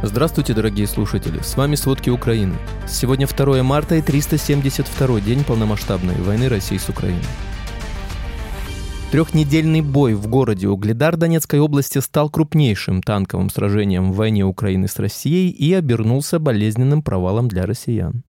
Здравствуйте, 0.00 0.54
дорогие 0.54 0.86
слушатели! 0.86 1.40
С 1.42 1.56
вами 1.56 1.74
«Сводки 1.74 2.08
Украины». 2.08 2.54
Сегодня 2.86 3.26
2 3.26 3.64
марта 3.64 3.96
и 3.96 4.00
372 4.00 5.20
день 5.20 5.42
полномасштабной 5.42 6.14
войны 6.22 6.48
России 6.48 6.76
с 6.76 6.88
Украиной. 6.88 7.24
Трехнедельный 9.10 9.80
бой 9.80 10.14
в 10.14 10.28
городе 10.28 10.68
Угледар 10.68 11.16
Донецкой 11.16 11.58
области 11.58 11.98
стал 11.98 12.30
крупнейшим 12.30 13.02
танковым 13.02 13.50
сражением 13.50 14.12
в 14.12 14.16
войне 14.16 14.44
Украины 14.44 14.86
с 14.86 15.00
Россией 15.00 15.50
и 15.50 15.74
обернулся 15.74 16.38
болезненным 16.38 17.02
провалом 17.02 17.48
для 17.48 17.66
россиян. 17.66 18.22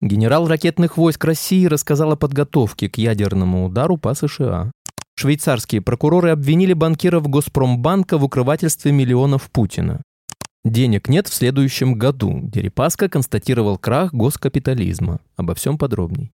Генерал 0.00 0.48
ракетных 0.48 0.96
войск 0.96 1.24
России 1.24 1.66
рассказал 1.66 2.10
о 2.10 2.16
подготовке 2.16 2.88
к 2.88 2.98
ядерному 2.98 3.66
удару 3.66 3.96
по 3.96 4.12
США. 4.14 4.72
Швейцарские 5.14 5.82
прокуроры 5.82 6.30
обвинили 6.30 6.72
банкиров 6.72 7.28
Госпромбанка 7.28 8.18
в 8.18 8.24
укрывательстве 8.24 8.90
миллионов 8.90 9.52
Путина. 9.52 10.02
Денег 10.64 11.08
нет 11.08 11.26
в 11.26 11.34
следующем 11.34 11.94
году. 11.94 12.40
Дерипаска 12.44 13.08
констатировал 13.08 13.78
крах 13.78 14.14
госкапитализма. 14.14 15.20
Обо 15.36 15.54
всем 15.56 15.76
подробней. 15.76 16.30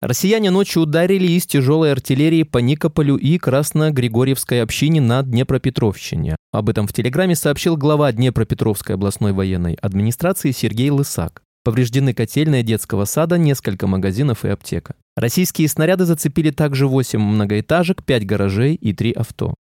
Россияне 0.00 0.50
ночью 0.50 0.82
ударили 0.82 1.26
из 1.26 1.46
тяжелой 1.46 1.90
артиллерии 1.90 2.44
по 2.44 2.58
Никополю 2.58 3.16
и 3.16 3.36
Красно-Григорьевской 3.38 4.62
общине 4.62 5.00
на 5.00 5.22
Днепропетровщине. 5.22 6.36
Об 6.52 6.68
этом 6.68 6.86
в 6.86 6.92
Телеграме 6.92 7.34
сообщил 7.34 7.76
глава 7.76 8.12
Днепропетровской 8.12 8.94
областной 8.94 9.32
военной 9.32 9.74
администрации 9.74 10.52
Сергей 10.52 10.90
Лысак. 10.90 11.42
Повреждены 11.64 12.14
котельная 12.14 12.62
детского 12.62 13.06
сада, 13.06 13.38
несколько 13.38 13.86
магазинов 13.86 14.44
и 14.44 14.48
аптека. 14.48 14.94
Российские 15.16 15.68
снаряды 15.68 16.04
зацепили 16.04 16.50
также 16.50 16.86
8 16.86 17.18
многоэтажек, 17.18 18.04
5 18.04 18.24
гаражей 18.24 18.74
и 18.74 18.92
3 18.92 19.12
авто. 19.12 19.54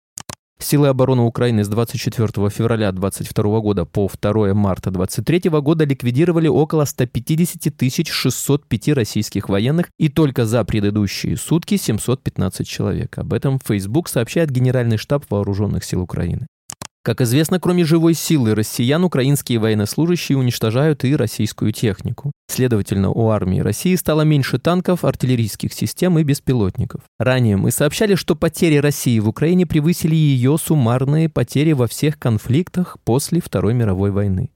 Силы 0.59 0.89
обороны 0.89 1.23
Украины 1.23 1.65
с 1.65 1.69
24 1.69 2.29
февраля 2.49 2.91
2022 2.91 3.61
года 3.61 3.85
по 3.85 4.11
2 4.21 4.55
марта 4.55 4.91
2023 4.91 5.51
года 5.61 5.85
ликвидировали 5.85 6.49
около 6.49 6.87
150 6.87 8.09
605 8.09 8.89
российских 8.89 9.49
военных 9.51 9.91
и 9.99 10.09
только 10.09 10.47
за 10.47 10.65
предыдущие 10.65 11.37
сутки 11.37 11.77
715 11.77 12.67
человек. 12.67 13.19
Об 13.19 13.35
этом 13.35 13.59
Facebook 13.59 14.09
сообщает 14.09 14.51
Генеральный 14.51 14.97
штаб 14.97 15.25
Вооруженных 15.31 15.85
сил 15.85 16.01
Украины. 16.01 16.47
Как 17.07 17.21
известно, 17.21 17.61
кроме 17.61 17.85
живой 17.85 18.15
силы 18.15 18.57
россиян, 18.57 19.05
украинские 19.05 19.61
военнослужащие 19.61 20.37
уничтожают 20.37 21.05
и 21.05 21.15
российскую 21.15 21.71
технику. 21.71 22.33
Следовательно, 22.49 23.11
у 23.11 23.29
армии 23.29 23.61
России 23.61 23.95
стало 23.95 24.23
меньше 24.23 24.59
танков, 24.59 25.05
артиллерийских 25.05 25.73
систем 25.73 26.19
и 26.19 26.25
беспилотников. 26.25 27.03
Ранее 27.21 27.59
мы 27.59 27.71
сообщали, 27.71 28.17
что 28.17 28.35
потери 28.35 28.79
России 28.79 29.21
в 29.21 29.29
Украине 29.29 29.67
превысили 29.67 30.17
ее 30.17 30.59
суммарные 30.59 31.29
потери 31.29 31.75
во 31.75 31.87
всех 31.87 32.19
конфликтах 32.19 32.97
после 33.05 33.41
Второй 33.41 33.73
мировой 33.73 34.11
войны. 34.11 34.51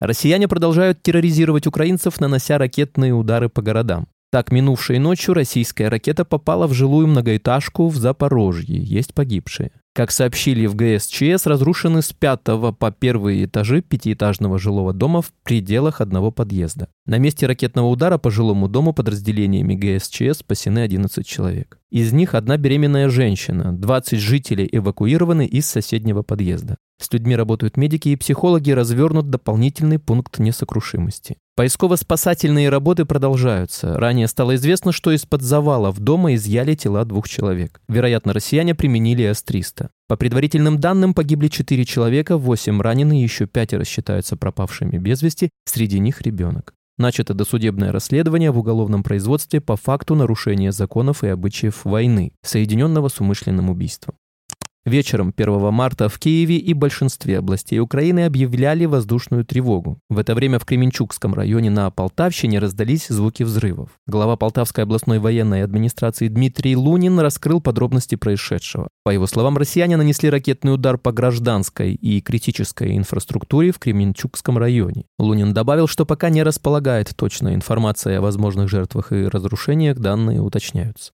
Россияне 0.00 0.48
продолжают 0.48 1.04
терроризировать 1.04 1.68
украинцев, 1.68 2.18
нанося 2.18 2.58
ракетные 2.58 3.12
удары 3.12 3.48
по 3.48 3.62
городам. 3.62 4.08
Так, 4.32 4.50
минувшей 4.50 4.98
ночью 4.98 5.34
российская 5.34 5.88
ракета 5.88 6.24
попала 6.24 6.66
в 6.66 6.72
жилую 6.72 7.06
многоэтажку 7.06 7.86
в 7.86 7.96
Запорожье. 7.96 8.82
Есть 8.82 9.14
погибшие. 9.14 9.70
Как 9.96 10.10
сообщили 10.10 10.66
в 10.66 10.74
ГСЧС, 10.74 11.46
разрушены 11.46 12.02
с 12.02 12.12
пятого 12.12 12.70
по 12.70 12.90
первые 12.90 13.46
этажи 13.46 13.80
пятиэтажного 13.80 14.58
жилого 14.58 14.92
дома 14.92 15.22
в 15.22 15.32
пределах 15.42 16.02
одного 16.02 16.30
подъезда. 16.30 16.88
На 17.06 17.16
месте 17.16 17.46
ракетного 17.46 17.86
удара 17.86 18.18
по 18.18 18.30
жилому 18.30 18.68
дому 18.68 18.92
подразделениями 18.92 19.74
ГСЧС 19.74 20.40
спасены 20.40 20.80
11 20.80 21.26
человек. 21.26 21.78
Из 21.90 22.12
них 22.12 22.34
одна 22.34 22.58
беременная 22.58 23.08
женщина, 23.08 23.72
20 23.72 24.20
жителей 24.20 24.68
эвакуированы 24.70 25.46
из 25.46 25.64
соседнего 25.64 26.20
подъезда. 26.20 26.76
С 27.00 27.10
людьми 27.10 27.34
работают 27.34 27.78
медики 27.78 28.10
и 28.10 28.16
психологи, 28.16 28.72
развернут 28.72 29.30
дополнительный 29.30 29.98
пункт 29.98 30.38
несокрушимости. 30.38 31.38
Поисково-спасательные 31.56 32.68
работы 32.68 33.06
продолжаются. 33.06 33.98
Ранее 33.98 34.28
стало 34.28 34.56
известно, 34.56 34.92
что 34.92 35.10
из-под 35.12 35.40
завалов 35.40 35.98
дома 35.98 36.34
изъяли 36.34 36.74
тела 36.74 37.06
двух 37.06 37.30
человек. 37.30 37.80
Вероятно, 37.88 38.34
россияне 38.34 38.74
применили 38.74 39.22
С-300. 39.22 39.88
По 40.06 40.18
предварительным 40.18 40.78
данным, 40.78 41.14
погибли 41.14 41.48
4 41.48 41.86
человека, 41.86 42.36
8 42.36 42.82
ранены, 42.82 43.14
еще 43.14 43.46
пятеро 43.46 43.84
считаются 43.84 44.36
пропавшими 44.36 44.98
без 44.98 45.22
вести, 45.22 45.48
среди 45.64 45.98
них 45.98 46.20
ребенок. 46.20 46.74
Начато 46.98 47.32
досудебное 47.32 47.90
расследование 47.90 48.50
в 48.50 48.58
уголовном 48.58 49.02
производстве 49.02 49.62
по 49.62 49.76
факту 49.76 50.14
нарушения 50.14 50.72
законов 50.72 51.24
и 51.24 51.28
обычаев 51.28 51.86
войны, 51.86 52.32
соединенного 52.42 53.08
с 53.08 53.18
умышленным 53.18 53.70
убийством. 53.70 54.14
Вечером 54.86 55.34
1 55.36 55.72
марта 55.72 56.08
в 56.08 56.16
Киеве 56.20 56.58
и 56.58 56.72
большинстве 56.72 57.38
областей 57.38 57.80
Украины 57.80 58.24
объявляли 58.24 58.84
воздушную 58.84 59.44
тревогу. 59.44 59.98
В 60.08 60.16
это 60.16 60.36
время 60.36 60.60
в 60.60 60.64
Кременчугском 60.64 61.34
районе 61.34 61.70
на 61.70 61.90
Полтавщине 61.90 62.60
раздались 62.60 63.08
звуки 63.08 63.42
взрывов. 63.42 63.90
Глава 64.06 64.36
Полтавской 64.36 64.84
областной 64.84 65.18
военной 65.18 65.64
администрации 65.64 66.28
Дмитрий 66.28 66.76
Лунин 66.76 67.18
раскрыл 67.18 67.60
подробности 67.60 68.14
происшедшего. 68.14 68.86
По 69.02 69.10
его 69.10 69.26
словам, 69.26 69.58
россияне 69.58 69.96
нанесли 69.96 70.30
ракетный 70.30 70.74
удар 70.74 70.98
по 70.98 71.10
гражданской 71.10 71.94
и 71.94 72.20
критической 72.20 72.96
инфраструктуре 72.96 73.72
в 73.72 73.80
Кременчугском 73.80 74.56
районе. 74.56 75.06
Лунин 75.18 75.52
добавил, 75.52 75.88
что 75.88 76.06
пока 76.06 76.28
не 76.28 76.44
располагает 76.44 77.12
точной 77.16 77.56
информацией 77.56 78.18
о 78.18 78.20
возможных 78.20 78.68
жертвах 78.68 79.10
и 79.10 79.26
разрушениях, 79.26 79.98
данные 79.98 80.40
уточняются. 80.40 81.10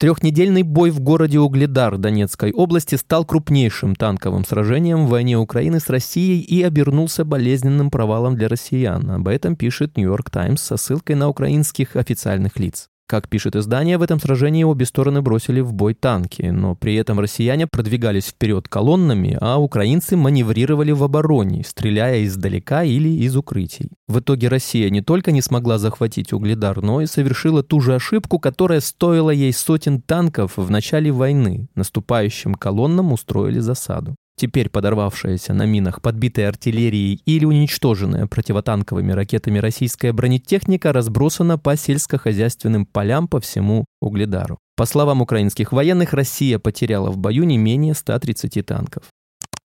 Трехнедельный 0.00 0.62
бой 0.62 0.90
в 0.90 1.00
городе 1.00 1.38
Угледар 1.38 1.98
Донецкой 1.98 2.52
области 2.52 2.94
стал 2.94 3.26
крупнейшим 3.26 3.94
танковым 3.94 4.46
сражением 4.46 5.04
в 5.04 5.10
войне 5.10 5.36
Украины 5.36 5.78
с 5.78 5.90
Россией 5.90 6.40
и 6.40 6.62
обернулся 6.62 7.26
болезненным 7.26 7.90
провалом 7.90 8.34
для 8.34 8.48
россиян. 8.48 9.10
Об 9.10 9.28
этом 9.28 9.56
пишет 9.56 9.98
Нью-Йорк 9.98 10.30
Таймс 10.30 10.62
со 10.62 10.78
ссылкой 10.78 11.16
на 11.16 11.28
украинских 11.28 11.96
официальных 11.96 12.58
лиц. 12.58 12.89
Как 13.10 13.28
пишет 13.28 13.56
издание, 13.56 13.98
в 13.98 14.02
этом 14.02 14.20
сражении 14.20 14.62
обе 14.62 14.86
стороны 14.86 15.20
бросили 15.20 15.58
в 15.58 15.72
бой 15.72 15.94
танки, 15.94 16.42
но 16.42 16.76
при 16.76 16.94
этом 16.94 17.18
россияне 17.18 17.66
продвигались 17.66 18.26
вперед 18.26 18.68
колоннами, 18.68 19.36
а 19.40 19.58
украинцы 19.58 20.16
маневрировали 20.16 20.92
в 20.92 21.02
обороне, 21.02 21.64
стреляя 21.64 22.24
издалека 22.24 22.84
или 22.84 23.08
из 23.08 23.36
укрытий. 23.36 23.90
В 24.06 24.20
итоге 24.20 24.46
Россия 24.46 24.90
не 24.90 25.00
только 25.00 25.32
не 25.32 25.42
смогла 25.42 25.78
захватить 25.78 26.32
Угледар, 26.32 26.82
но 26.82 27.00
и 27.00 27.06
совершила 27.06 27.64
ту 27.64 27.80
же 27.80 27.96
ошибку, 27.96 28.38
которая 28.38 28.78
стоила 28.78 29.30
ей 29.30 29.52
сотен 29.52 30.00
танков 30.00 30.52
в 30.54 30.70
начале 30.70 31.10
войны. 31.10 31.66
Наступающим 31.74 32.54
колоннам 32.54 33.12
устроили 33.12 33.58
засаду. 33.58 34.14
Теперь 34.40 34.70
подорвавшаяся 34.70 35.52
на 35.52 35.66
минах, 35.66 36.00
подбитая 36.00 36.48
артиллерией 36.48 37.20
или 37.26 37.44
уничтоженная 37.44 38.26
противотанковыми 38.26 39.12
ракетами 39.12 39.58
российская 39.58 40.14
бронетехника 40.14 40.94
разбросана 40.94 41.58
по 41.58 41.76
сельскохозяйственным 41.76 42.86
полям 42.86 43.28
по 43.28 43.38
всему 43.38 43.84
Угледару. 44.00 44.56
По 44.78 44.86
словам 44.86 45.20
украинских 45.20 45.72
военных, 45.72 46.14
Россия 46.14 46.58
потеряла 46.58 47.10
в 47.10 47.18
бою 47.18 47.44
не 47.44 47.58
менее 47.58 47.92
130 47.92 48.64
танков. 48.64 49.02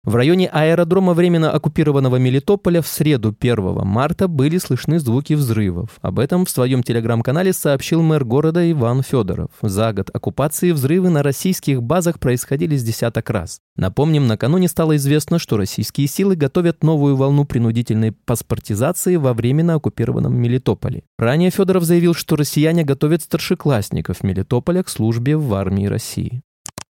В 0.02 0.14
районе 0.14 0.48
аэродрома 0.48 1.12
временно 1.12 1.50
оккупированного 1.50 2.16
Мелитополя 2.16 2.80
в 2.80 2.86
среду 2.86 3.36
1 3.38 3.84
марта 3.84 4.28
были 4.28 4.56
слышны 4.56 4.98
звуки 4.98 5.34
взрывов. 5.34 5.98
Об 6.00 6.18
этом 6.18 6.46
в 6.46 6.50
своем 6.50 6.82
телеграм-канале 6.82 7.52
сообщил 7.52 8.00
мэр 8.00 8.24
города 8.24 8.70
Иван 8.70 9.02
Федоров. 9.02 9.50
За 9.60 9.92
год 9.92 10.08
оккупации 10.10 10.70
взрывы 10.70 11.10
на 11.10 11.22
российских 11.22 11.82
базах 11.82 12.18
происходили 12.18 12.76
с 12.76 12.82
десяток 12.82 13.28
раз. 13.28 13.60
Напомним, 13.76 14.26
накануне 14.26 14.68
стало 14.68 14.96
известно, 14.96 15.38
что 15.38 15.58
российские 15.58 16.06
силы 16.06 16.34
готовят 16.34 16.82
новую 16.82 17.14
волну 17.16 17.44
принудительной 17.44 18.12
паспортизации 18.12 19.16
во 19.16 19.34
временно 19.34 19.74
оккупированном 19.74 20.34
Мелитополе. 20.34 21.02
Ранее 21.18 21.50
Федоров 21.50 21.84
заявил, 21.84 22.14
что 22.14 22.36
россияне 22.36 22.84
готовят 22.84 23.20
старшеклассников 23.20 24.22
Мелитополя 24.22 24.82
к 24.82 24.88
службе 24.88 25.36
в 25.36 25.52
армии 25.52 25.84
России. 25.84 26.40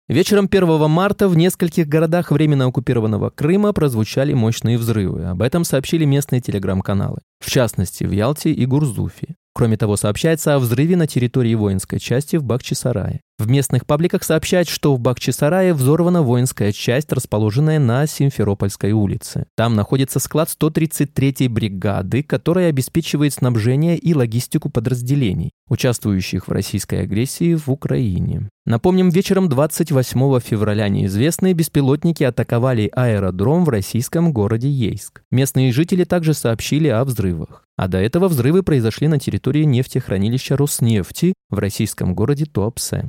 Вечером 0.10 0.48
1 0.50 0.90
марта 0.90 1.28
в 1.28 1.36
нескольких 1.36 1.86
городах 1.90 2.32
временно 2.32 2.66
оккупированного 2.66 3.30
Крыма 3.30 3.74
прозвучали 3.74 4.32
мощные 4.32 4.78
взрывы. 4.78 5.26
Об 5.26 5.42
этом 5.42 5.66
сообщили 5.66 6.06
местные 6.06 6.40
телеграм-каналы. 6.40 7.20
В 7.44 7.50
частности, 7.52 8.06
в 8.06 8.12
Ялте 8.12 8.54
и 8.54 8.66
Гурзуфе. 8.66 9.36
Кроме 9.54 9.76
того, 9.76 9.98
сообщается 9.98 10.56
о 10.56 10.60
взрыве 10.60 10.96
на 10.96 11.08
территории 11.08 11.56
воинской 11.56 12.00
части 12.00 12.38
в 12.38 12.44
Бахчисарае. 12.44 13.20
В 13.40 13.48
местных 13.48 13.86
пабликах 13.86 14.24
сообщают, 14.24 14.68
что 14.68 14.96
в 14.96 15.00
Бахчисарае 15.00 15.76
взорвана 15.76 16.24
воинская 16.24 16.72
часть, 16.72 17.12
расположенная 17.14 17.78
на 17.78 18.08
Симферопольской 18.08 18.94
улице. 18.94 19.46
Там 19.56 19.76
находится 19.76 20.20
склад 20.20 20.50
133-й 20.50 21.48
бригады, 21.48 22.24
которая 22.24 22.70
обеспечивает 22.70 23.34
снабжение 23.34 23.96
и 23.96 24.16
логистику 24.16 24.72
подразделений, 24.72 25.52
участвующих 25.70 26.48
в 26.48 26.52
российской 26.52 27.04
агрессии 27.04 27.54
в 27.54 27.70
Украине. 27.70 28.50
Напомним, 28.66 29.10
вечером 29.10 29.50
28 29.50 30.40
февраля 30.40 30.90
неизвестные 30.90 31.54
беспилотники 31.54 32.24
атаковали 32.24 32.90
аэродром 32.92 33.66
в 33.66 33.70
российском 33.70 34.34
городе 34.34 34.68
Ейск. 34.68 35.22
Местные 35.30 35.72
жители 35.72 36.06
также 36.06 36.34
сообщили 36.34 36.88
о 36.88 37.06
взрывах. 37.06 37.66
А 37.78 37.88
до 37.88 38.00
этого 38.00 38.30
взрывы 38.30 38.64
произошли 38.64 39.08
на 39.08 39.20
территории 39.20 39.64
нефтехранилища 39.64 40.58
Роснефти 40.58 41.36
в 41.52 41.60
российском 41.60 42.16
городе 42.16 42.46
Туапсе. 42.46 43.08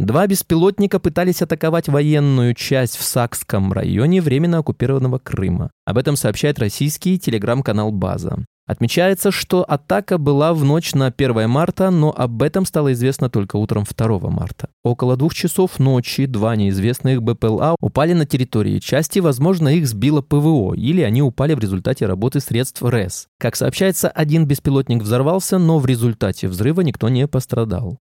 Два 0.00 0.26
беспилотника 0.26 0.98
пытались 0.98 1.42
атаковать 1.42 1.88
военную 1.88 2.54
часть 2.54 2.96
в 2.96 3.02
Сакском 3.02 3.70
районе 3.70 4.22
временно 4.22 4.56
оккупированного 4.56 5.18
Крыма. 5.18 5.70
Об 5.84 5.98
этом 5.98 6.16
сообщает 6.16 6.58
российский 6.58 7.18
телеграм-канал 7.18 7.92
«База». 7.92 8.38
Отмечается, 8.66 9.30
что 9.30 9.62
атака 9.62 10.16
была 10.16 10.54
в 10.54 10.64
ночь 10.64 10.94
на 10.94 11.08
1 11.08 11.50
марта, 11.50 11.90
но 11.90 12.14
об 12.16 12.42
этом 12.42 12.64
стало 12.64 12.94
известно 12.94 13.28
только 13.28 13.56
утром 13.56 13.84
2 13.84 14.18
марта. 14.30 14.70
Около 14.82 15.18
двух 15.18 15.34
часов 15.34 15.78
ночи 15.78 16.24
два 16.24 16.56
неизвестных 16.56 17.22
БПЛА 17.22 17.76
упали 17.78 18.14
на 18.14 18.24
территории 18.24 18.78
части, 18.78 19.18
возможно, 19.18 19.68
их 19.68 19.86
сбило 19.86 20.22
ПВО, 20.22 20.72
или 20.72 21.02
они 21.02 21.20
упали 21.20 21.52
в 21.52 21.58
результате 21.58 22.06
работы 22.06 22.40
средств 22.40 22.82
РЭС. 22.82 23.26
Как 23.38 23.54
сообщается, 23.54 24.08
один 24.08 24.46
беспилотник 24.46 25.02
взорвался, 25.02 25.58
но 25.58 25.78
в 25.78 25.84
результате 25.84 26.48
взрыва 26.48 26.80
никто 26.80 27.10
не 27.10 27.28
пострадал. 27.28 27.98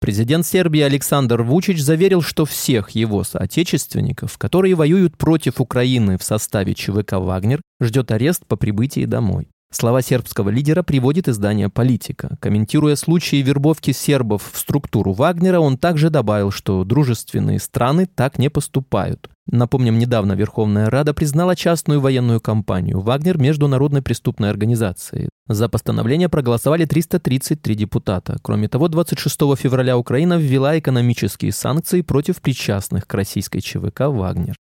Президент 0.00 0.46
Сербии 0.46 0.80
Александр 0.80 1.42
Вучич 1.42 1.82
заверил, 1.82 2.22
что 2.22 2.44
всех 2.44 2.90
его 2.90 3.24
соотечественников, 3.24 4.38
которые 4.38 4.76
воюют 4.76 5.16
против 5.16 5.60
Украины 5.60 6.18
в 6.18 6.22
составе 6.22 6.74
ЧВК 6.74 7.14
«Вагнер», 7.14 7.60
ждет 7.80 8.12
арест 8.12 8.46
по 8.46 8.56
прибытии 8.56 9.06
домой. 9.06 9.48
Слова 9.70 10.00
сербского 10.00 10.48
лидера 10.48 10.82
приводит 10.82 11.28
издание 11.28 11.68
«Политика». 11.68 12.38
Комментируя 12.40 12.96
случаи 12.96 13.36
вербовки 13.36 13.90
сербов 13.92 14.50
в 14.50 14.58
структуру 14.58 15.12
Вагнера, 15.12 15.60
он 15.60 15.76
также 15.76 16.08
добавил, 16.08 16.50
что 16.50 16.84
дружественные 16.84 17.60
страны 17.60 18.06
так 18.06 18.38
не 18.38 18.48
поступают. 18.48 19.28
Напомним, 19.46 19.98
недавно 19.98 20.32
Верховная 20.32 20.88
Рада 20.88 21.12
признала 21.12 21.54
частную 21.54 22.00
военную 22.00 22.40
компанию 22.40 23.00
«Вагнер» 23.00 23.36
международной 23.36 24.00
преступной 24.00 24.48
организацией. 24.48 25.28
За 25.48 25.68
постановление 25.68 26.30
проголосовали 26.30 26.86
333 26.86 27.74
депутата. 27.74 28.38
Кроме 28.42 28.68
того, 28.68 28.88
26 28.88 29.38
февраля 29.56 29.98
Украина 29.98 30.38
ввела 30.38 30.78
экономические 30.78 31.52
санкции 31.52 32.00
против 32.00 32.40
причастных 32.40 33.06
к 33.06 33.12
российской 33.12 33.60
ЧВК 33.60 34.00
«Вагнер». 34.08 34.56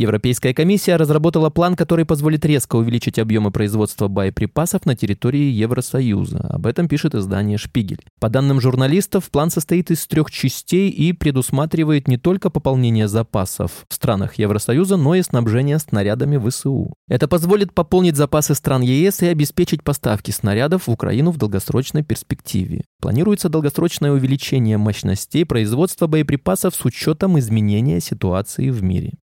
Европейская 0.00 0.54
комиссия 0.54 0.96
разработала 0.96 1.50
план, 1.50 1.76
который 1.76 2.06
позволит 2.06 2.46
резко 2.46 2.76
увеличить 2.76 3.18
объемы 3.18 3.50
производства 3.50 4.08
боеприпасов 4.08 4.86
на 4.86 4.96
территории 4.96 5.50
Евросоюза. 5.50 6.38
Об 6.38 6.66
этом 6.66 6.88
пишет 6.88 7.14
издание 7.14 7.58
«Шпигель». 7.58 8.00
По 8.18 8.30
данным 8.30 8.62
журналистов, 8.62 9.30
план 9.30 9.50
состоит 9.50 9.90
из 9.90 10.06
трех 10.06 10.30
частей 10.30 10.88
и 10.88 11.12
предусматривает 11.12 12.08
не 12.08 12.16
только 12.16 12.48
пополнение 12.48 13.08
запасов 13.08 13.84
в 13.90 13.94
странах 13.94 14.36
Евросоюза, 14.38 14.96
но 14.96 15.16
и 15.16 15.22
снабжение 15.22 15.78
снарядами 15.78 16.38
ВСУ. 16.48 16.94
Это 17.06 17.28
позволит 17.28 17.74
пополнить 17.74 18.16
запасы 18.16 18.54
стран 18.54 18.80
ЕС 18.80 19.20
и 19.20 19.26
обеспечить 19.26 19.82
поставки 19.82 20.30
снарядов 20.30 20.86
в 20.86 20.90
Украину 20.90 21.30
в 21.30 21.36
долгосрочной 21.36 22.04
перспективе. 22.04 22.84
Планируется 23.02 23.50
долгосрочное 23.50 24.12
увеличение 24.12 24.78
мощностей 24.78 25.44
производства 25.44 26.06
боеприпасов 26.06 26.74
с 26.74 26.86
учетом 26.86 27.38
изменения 27.38 28.00
ситуации 28.00 28.70
в 28.70 28.82
мире. 28.82 29.19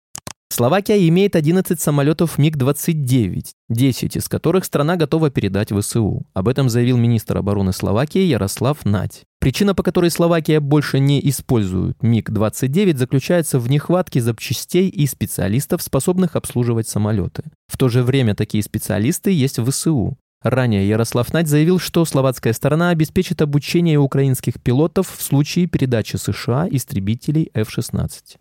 Словакия 0.52 1.08
имеет 1.08 1.38
11 1.38 1.80
самолетов 1.80 2.38
МиГ-29, 2.38 3.52
10 3.70 4.16
из 4.18 4.28
которых 4.28 4.66
страна 4.66 4.98
готова 4.98 5.30
передать 5.30 5.72
ВСУ. 5.72 6.26
Об 6.34 6.50
этом 6.50 6.68
заявил 6.68 6.98
министр 6.98 7.38
обороны 7.38 7.72
Словакии 7.72 8.24
Ярослав 8.24 8.84
Нать. 8.84 9.22
Причина, 9.40 9.74
по 9.74 9.82
которой 9.82 10.12
Словакия 10.12 10.60
больше 10.60 11.00
не 11.00 11.26
использует 11.30 12.04
МиГ-29, 12.04 12.98
заключается 12.98 13.60
в 13.60 13.70
нехватке 13.70 14.20
запчастей 14.20 14.90
и 14.90 15.08
специалистов, 15.08 15.82
способных 15.82 16.36
обслуживать 16.36 16.90
самолеты. 16.90 17.44
В 17.70 17.78
то 17.78 17.88
же 17.88 18.04
время 18.04 18.36
такие 18.36 18.62
специалисты 18.62 19.32
есть 19.32 19.58
в 19.58 19.72
ВСУ. 19.72 20.18
Ранее 20.44 20.86
Ярослав 20.86 21.32
Надь 21.32 21.48
заявил, 21.48 21.80
что 21.80 22.04
словацкая 22.04 22.52
сторона 22.52 22.90
обеспечит 22.90 23.42
обучение 23.42 24.00
украинских 24.00 24.62
пилотов 24.62 25.16
в 25.16 25.22
случае 25.22 25.68
передачи 25.68 26.18
США 26.18 26.68
истребителей 26.70 27.50
F-16. 27.54 28.36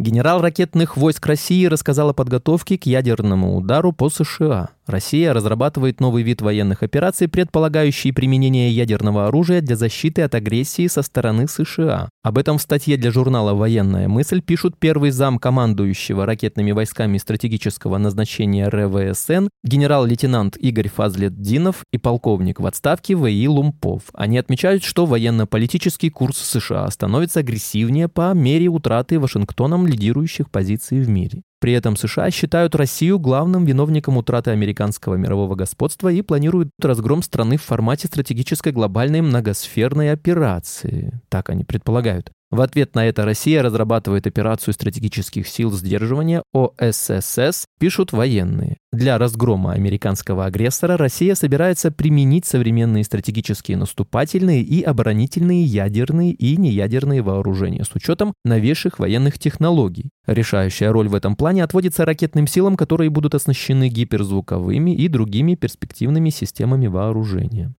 Генерал 0.00 0.40
ракетных 0.40 0.96
войск 0.96 1.26
России 1.26 1.66
рассказал 1.66 2.08
о 2.08 2.14
подготовке 2.14 2.78
к 2.78 2.86
ядерному 2.86 3.54
удару 3.54 3.92
по 3.92 4.08
США. 4.08 4.70
Россия 4.90 5.32
разрабатывает 5.32 6.00
новый 6.00 6.22
вид 6.22 6.42
военных 6.42 6.82
операций, 6.82 7.28
предполагающий 7.28 8.12
применение 8.12 8.70
ядерного 8.70 9.28
оружия 9.28 9.60
для 9.60 9.76
защиты 9.76 10.22
от 10.22 10.34
агрессии 10.34 10.86
со 10.86 11.02
стороны 11.02 11.48
США. 11.48 12.10
Об 12.22 12.38
этом 12.38 12.58
в 12.58 12.62
статье 12.62 12.96
для 12.96 13.10
журнала 13.10 13.54
«Военная 13.54 14.08
мысль» 14.08 14.42
пишут 14.42 14.78
первый 14.78 15.10
зам 15.10 15.38
командующего 15.38 16.26
ракетными 16.26 16.72
войсками 16.72 17.18
стратегического 17.18 17.98
назначения 17.98 18.68
РВСН 18.68 19.48
генерал-лейтенант 19.64 20.56
Игорь 20.56 20.88
Фазлетдинов 20.88 21.84
и 21.92 21.98
полковник 21.98 22.60
в 22.60 22.66
отставке 22.66 23.16
В.И. 23.16 23.48
Лумпов. 23.48 24.02
Они 24.12 24.38
отмечают, 24.38 24.84
что 24.84 25.06
военно-политический 25.06 26.10
курс 26.10 26.38
США 26.38 26.88
становится 26.90 27.40
агрессивнее 27.40 28.08
по 28.08 28.32
мере 28.34 28.68
утраты 28.68 29.18
Вашингтоном 29.18 29.86
лидирующих 29.86 30.50
позиций 30.50 31.00
в 31.00 31.08
мире. 31.08 31.42
При 31.60 31.74
этом 31.74 31.94
США 31.94 32.30
считают 32.30 32.74
Россию 32.74 33.18
главным 33.18 33.66
виновником 33.66 34.16
утраты 34.16 34.50
американского 34.50 35.16
мирового 35.16 35.54
господства 35.54 36.08
и 36.08 36.22
планируют 36.22 36.70
разгром 36.80 37.22
страны 37.22 37.58
в 37.58 37.62
формате 37.62 38.06
стратегической 38.06 38.72
глобальной 38.72 39.20
многосферной 39.20 40.10
операции. 40.10 41.20
Так 41.28 41.50
они 41.50 41.64
предполагают. 41.64 42.32
В 42.50 42.62
ответ 42.62 42.96
на 42.96 43.06
это 43.06 43.24
Россия 43.24 43.62
разрабатывает 43.62 44.26
операцию 44.26 44.74
стратегических 44.74 45.46
сил 45.46 45.70
сдерживания 45.70 46.42
ОССС, 46.52 47.66
пишут 47.78 48.10
военные. 48.10 48.78
Для 48.92 49.18
разгрома 49.18 49.72
американского 49.72 50.46
агрессора 50.46 50.96
Россия 50.96 51.36
собирается 51.36 51.92
применить 51.92 52.46
современные 52.46 53.04
стратегические 53.04 53.76
наступательные 53.76 54.62
и 54.62 54.82
оборонительные 54.82 55.62
ядерные 55.62 56.32
и 56.32 56.56
неядерные 56.56 57.22
вооружения 57.22 57.84
с 57.84 57.94
учетом 57.94 58.34
новейших 58.44 58.98
военных 58.98 59.38
технологий. 59.38 60.10
Решающая 60.26 60.90
роль 60.90 61.08
в 61.08 61.14
этом 61.14 61.36
плане 61.36 61.62
отводится 61.62 62.04
ракетным 62.04 62.48
силам, 62.48 62.76
которые 62.76 63.10
будут 63.10 63.36
оснащены 63.36 63.88
гиперзвуковыми 63.88 64.90
и 64.90 65.06
другими 65.06 65.54
перспективными 65.54 66.30
системами 66.30 66.88
вооружения. 66.88 67.72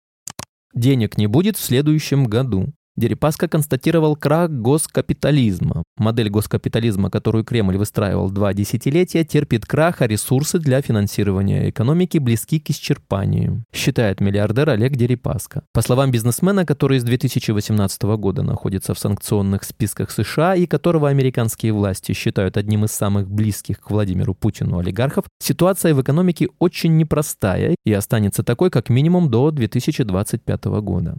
Денег 0.75 1.19
не 1.19 1.27
будет 1.27 1.57
в 1.57 1.61
следующем 1.61 2.27
году. 2.27 2.73
Дерипаска 2.97 3.49
констатировал 3.49 4.17
крах 4.17 4.51
госкапитализма. 4.51 5.85
Модель 5.97 6.29
госкапитализма, 6.29 7.11
которую 7.11 7.45
Кремль 7.45 7.79
выстраивал 7.79 8.31
два 8.31 8.53
десятилетия, 8.53 9.25
терпит 9.25 9.65
крах, 9.65 10.03
а 10.03 10.07
ресурсы 10.07 10.59
для 10.59 10.83
финансирования 10.83 11.71
экономики 11.71 12.19
близки 12.19 12.59
к 12.61 12.71
исчерпанию, 12.71 13.65
считает 13.73 14.21
миллиардер 14.21 14.71
Олег 14.71 14.97
Дерипаска. 14.97 15.63
По 15.73 15.83
словам 15.83 16.11
бизнесмена, 16.11 16.67
который 16.67 16.99
с 16.99 17.05
2018 17.05 18.03
года 18.03 18.43
находится 18.43 18.93
в 18.93 18.99
санкционных 18.99 19.65
списках 19.65 20.11
США 20.11 20.55
и 20.55 20.67
которого 20.67 21.09
американские 21.09 21.73
власти 21.73 22.13
считают 22.13 22.57
одним 22.57 22.85
из 22.85 22.93
самых 22.93 23.31
близких 23.31 23.81
к 23.81 23.91
Владимиру 23.91 24.35
Путину 24.35 24.79
олигархов, 24.79 25.25
ситуация 25.41 25.95
в 25.95 26.03
экономике 26.03 26.49
очень 26.59 26.97
непростая 26.97 27.75
и 27.85 27.93
останется 27.93 28.43
такой 28.43 28.71
как 28.71 28.91
минимум 28.91 29.31
до 29.31 29.51
2025 29.51 30.65
года. 30.83 31.19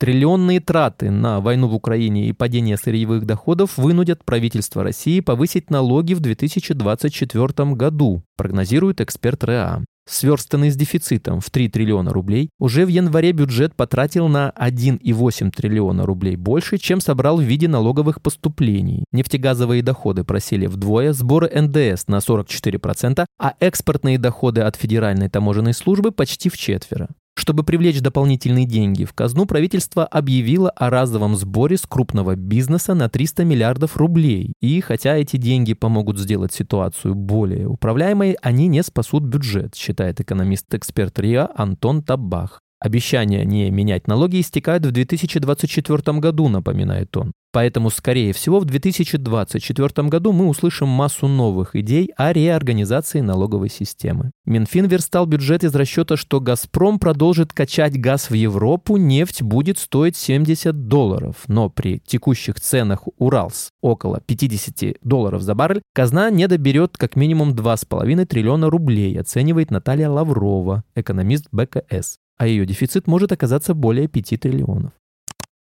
Триллионные 0.00 0.60
траты 0.60 1.10
на 1.10 1.40
войну 1.40 1.68
в 1.68 1.74
Украине 1.74 2.30
и 2.30 2.32
падение 2.32 2.78
сырьевых 2.78 3.26
доходов 3.26 3.76
вынудят 3.76 4.24
правительство 4.24 4.82
России 4.82 5.20
повысить 5.20 5.68
налоги 5.68 6.14
в 6.14 6.20
2024 6.20 7.74
году, 7.74 8.22
прогнозирует 8.38 9.02
эксперт 9.02 9.44
РЭА. 9.44 9.84
Сверстанный 10.08 10.70
с 10.70 10.76
дефицитом 10.76 11.40
в 11.40 11.50
3 11.50 11.68
триллиона 11.68 12.14
рублей, 12.14 12.48
уже 12.58 12.86
в 12.86 12.88
январе 12.88 13.32
бюджет 13.32 13.74
потратил 13.76 14.28
на 14.28 14.54
1,8 14.58 15.50
триллиона 15.50 16.06
рублей 16.06 16.36
больше, 16.36 16.78
чем 16.78 17.02
собрал 17.02 17.36
в 17.36 17.42
виде 17.42 17.68
налоговых 17.68 18.22
поступлений. 18.22 19.04
Нефтегазовые 19.12 19.82
доходы 19.82 20.24
просели 20.24 20.64
вдвое, 20.64 21.12
сборы 21.12 21.50
НДС 21.54 22.08
на 22.08 22.20
44%, 22.20 23.26
а 23.38 23.54
экспортные 23.60 24.16
доходы 24.16 24.62
от 24.62 24.76
Федеральной 24.76 25.28
таможенной 25.28 25.74
службы 25.74 26.10
почти 26.10 26.48
в 26.48 26.56
четверо. 26.56 27.10
Чтобы 27.40 27.64
привлечь 27.64 28.02
дополнительные 28.02 28.66
деньги 28.66 29.06
в 29.06 29.14
казну, 29.14 29.46
правительство 29.46 30.04
объявило 30.04 30.68
о 30.68 30.90
разовом 30.90 31.36
сборе 31.36 31.78
с 31.78 31.86
крупного 31.86 32.36
бизнеса 32.36 32.92
на 32.92 33.08
300 33.08 33.46
миллиардов 33.46 33.96
рублей. 33.96 34.52
И 34.60 34.82
хотя 34.82 35.16
эти 35.16 35.38
деньги 35.38 35.72
помогут 35.72 36.18
сделать 36.18 36.52
ситуацию 36.52 37.14
более 37.14 37.66
управляемой, 37.66 38.36
они 38.42 38.68
не 38.68 38.82
спасут 38.82 39.22
бюджет, 39.22 39.74
считает 39.74 40.20
экономист-эксперт 40.20 41.18
РИА 41.18 41.48
Антон 41.56 42.02
Табах. 42.02 42.60
Обещания 42.78 43.46
не 43.46 43.70
менять 43.70 44.06
налоги 44.06 44.42
истекают 44.42 44.84
в 44.84 44.90
2024 44.90 46.18
году, 46.18 46.50
напоминает 46.50 47.16
он. 47.16 47.32
Поэтому, 47.52 47.90
скорее 47.90 48.32
всего, 48.32 48.60
в 48.60 48.64
2024 48.64 50.08
году 50.08 50.32
мы 50.32 50.46
услышим 50.46 50.88
массу 50.88 51.26
новых 51.26 51.74
идей 51.74 52.10
о 52.16 52.32
реорганизации 52.32 53.20
налоговой 53.20 53.68
системы. 53.68 54.30
Минфин 54.44 54.86
верстал 54.86 55.26
бюджет 55.26 55.64
из 55.64 55.74
расчета, 55.74 56.16
что 56.16 56.40
«Газпром» 56.40 57.00
продолжит 57.00 57.52
качать 57.52 58.00
газ 58.00 58.30
в 58.30 58.34
Европу, 58.34 58.96
нефть 58.96 59.42
будет 59.42 59.78
стоить 59.78 60.16
70 60.16 60.86
долларов. 60.86 61.36
Но 61.48 61.70
при 61.70 61.98
текущих 61.98 62.60
ценах 62.60 63.08
Уралс 63.18 63.70
около 63.80 64.20
50 64.20 64.98
долларов 65.02 65.42
за 65.42 65.54
баррель, 65.54 65.82
казна 65.92 66.30
не 66.30 66.46
доберет 66.46 66.96
как 66.96 67.16
минимум 67.16 67.50
2,5 67.54 68.26
триллиона 68.26 68.70
рублей, 68.70 69.18
оценивает 69.18 69.70
Наталья 69.70 70.08
Лаврова, 70.08 70.84
экономист 70.94 71.46
БКС. 71.50 72.16
А 72.38 72.46
ее 72.46 72.64
дефицит 72.64 73.06
может 73.06 73.32
оказаться 73.32 73.74
более 73.74 74.08
5 74.08 74.40
триллионов. 74.40 74.92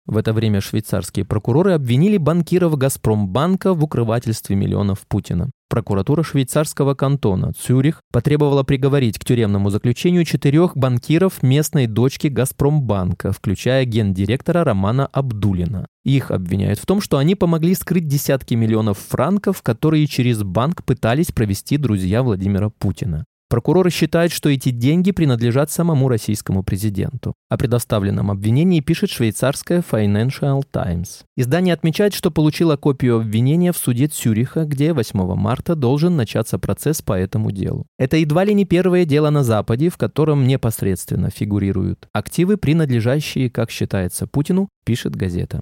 В 0.07 0.15
это 0.15 0.31
время 0.31 0.61
швейцарские 0.61 1.25
прокуроры 1.25 1.73
обвинили 1.73 2.15
банкиров 2.15 2.77
«Газпромбанка» 2.77 3.73
в 3.73 3.83
укрывательстве 3.83 4.55
миллионов 4.55 5.05
Путина. 5.05 5.51
Прокуратура 5.69 6.23
швейцарского 6.23 6.93
кантона 6.93 7.51
Цюрих 7.51 8.01
потребовала 8.13 8.63
приговорить 8.63 9.19
к 9.19 9.25
тюремному 9.25 9.69
заключению 9.69 10.23
четырех 10.23 10.77
банкиров 10.77 11.43
местной 11.43 11.87
дочки 11.87 12.27
«Газпромбанка», 12.27 13.33
включая 13.33 13.83
гендиректора 13.83 14.63
Романа 14.63 15.07
Абдулина. 15.07 15.87
Их 16.05 16.31
обвиняют 16.31 16.79
в 16.79 16.85
том, 16.85 17.01
что 17.01 17.17
они 17.17 17.35
помогли 17.35 17.75
скрыть 17.75 18.07
десятки 18.07 18.53
миллионов 18.53 18.99
франков, 18.99 19.61
которые 19.61 20.07
через 20.07 20.41
банк 20.41 20.85
пытались 20.85 21.33
провести 21.33 21.75
друзья 21.75 22.23
Владимира 22.23 22.69
Путина. 22.69 23.25
Прокуроры 23.49 23.89
считают, 23.91 24.33
что 24.33 24.49
эти 24.49 24.71
деньги 24.71 25.11
принадлежат 25.11 25.71
самому 25.71 26.09
российскому 26.09 26.63
президенту. 26.63 27.33
О 27.49 27.57
предоставленном 27.57 28.29
обвинении 28.29 28.81
пишет 28.81 29.09
швейцарская 29.09 29.81
Financial 29.89 30.61
Times. 30.69 31.23
Издание 31.37 31.73
отмечает, 31.73 32.13
что 32.13 32.29
получило 32.29 32.75
копию 32.75 33.21
обвинения 33.21 33.71
в 33.71 33.77
суде 33.77 34.07
Цюриха, 34.07 34.65
где 34.65 34.91
8 34.91 35.35
марта 35.35 35.75
должен 35.75 36.17
начаться 36.17 36.59
процесс 36.59 37.01
по 37.01 37.13
этому 37.13 37.51
делу. 37.51 37.85
Это 37.97 38.17
едва 38.17 38.43
ли 38.43 38.53
не 38.53 38.65
первое 38.65 39.05
дело 39.05 39.29
на 39.29 39.45
Западе, 39.45 39.89
в 39.89 39.97
котором 39.97 40.45
непосредственно 40.45 41.29
фигурируют 41.29 42.09
активы, 42.11 42.57
принадлежащие, 42.57 43.49
как 43.49 43.71
считается 43.71 44.27
Путину, 44.27 44.67
пишет 44.85 45.15
газета. 45.15 45.61